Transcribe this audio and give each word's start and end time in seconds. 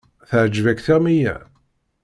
Teɛǧeb-ak 0.29 0.79
tiɣmi-ya? 0.85 1.35